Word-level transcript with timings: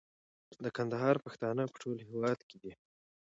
د 0.63 0.65
کندهار 0.77 1.15
پښتانه 1.25 1.63
په 1.71 1.77
ټول 1.81 1.97
هيواد 2.09 2.39
کي 2.49 2.57
دي 2.63 2.73